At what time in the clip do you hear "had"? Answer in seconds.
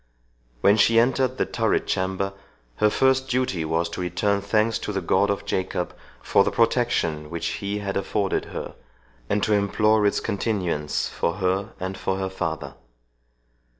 7.77-7.95